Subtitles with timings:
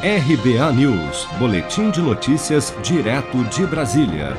[0.00, 4.36] RBA News, Boletim de Notícias, direto de Brasília.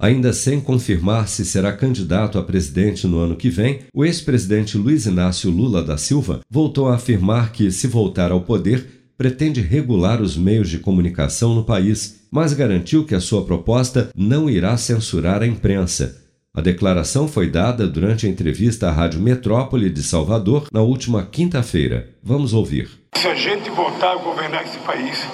[0.00, 5.04] Ainda sem confirmar se será candidato a presidente no ano que vem, o ex-presidente Luiz
[5.04, 10.38] Inácio Lula da Silva voltou a afirmar que, se voltar ao poder, pretende regular os
[10.38, 15.46] meios de comunicação no país, mas garantiu que a sua proposta não irá censurar a
[15.46, 16.16] imprensa.
[16.54, 22.08] A declaração foi dada durante a entrevista à Rádio Metrópole de Salvador na última quinta-feira.
[22.22, 23.01] Vamos ouvir.
[23.22, 25.24] Se a gente voltar a governar esse país,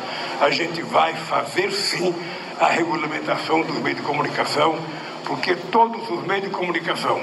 [0.42, 2.14] a gente vai fazer sim
[2.60, 4.78] a regulamentação dos meios de comunicação,
[5.24, 7.18] porque todos os meios de comunicação.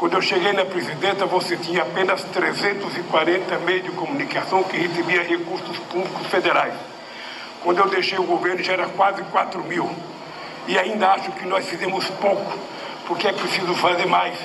[0.00, 5.78] Quando eu cheguei na presidenta, você tinha apenas 340 meios de comunicação que recebiam recursos
[5.78, 6.74] públicos federais.
[7.62, 9.88] Quando eu deixei o governo, já era quase 4 mil.
[10.66, 12.58] E ainda acho que nós fizemos pouco,
[13.06, 14.36] porque é preciso fazer mais,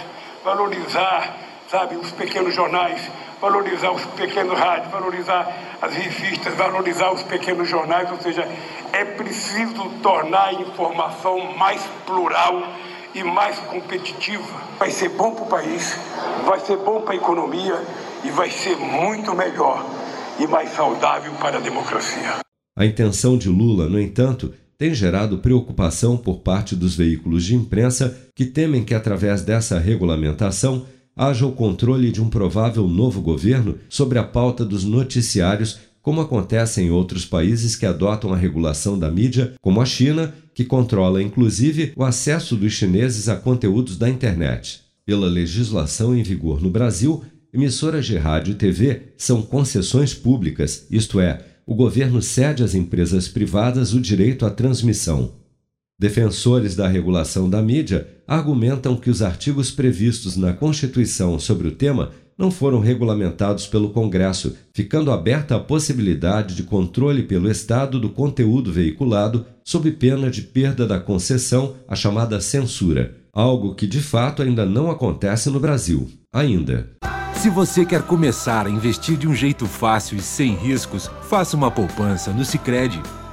[0.43, 3.01] valorizar, sabe, os pequenos jornais,
[3.41, 8.47] valorizar os pequenos rádios, valorizar as revistas, valorizar os pequenos jornais, ou seja,
[8.93, 12.63] é preciso tornar a informação mais plural
[13.13, 14.61] e mais competitiva.
[14.79, 15.97] Vai ser bom para o país,
[16.45, 17.75] vai ser bom para a economia
[18.23, 19.85] e vai ser muito melhor
[20.39, 22.37] e mais saudável para a democracia.
[22.77, 28.15] A intenção de Lula, no entanto, tem gerado preocupação por parte dos veículos de imprensa
[28.35, 30.85] que temem que, através dessa regulamentação,
[31.17, 36.81] haja o controle de um provável novo governo sobre a pauta dos noticiários, como acontece
[36.81, 41.91] em outros países que adotam a regulação da mídia, como a China, que controla inclusive
[41.95, 44.81] o acesso dos chineses a conteúdos da internet.
[45.05, 51.19] Pela legislação em vigor no Brasil, emissoras de rádio e TV são concessões públicas, isto
[51.19, 55.33] é, o governo cede às empresas privadas o direito à transmissão.
[55.99, 62.11] Defensores da regulação da mídia argumentam que os artigos previstos na Constituição sobre o tema
[62.37, 68.71] não foram regulamentados pelo Congresso, ficando aberta a possibilidade de controle pelo Estado do conteúdo
[68.71, 74.67] veiculado, sob pena de perda da concessão, a chamada censura, algo que de fato ainda
[74.67, 76.07] não acontece no Brasil.
[76.31, 76.91] Ainda.
[77.33, 81.71] Se você quer começar a investir de um jeito fácil e sem riscos, faça uma
[81.71, 83.01] poupança no Sicredi.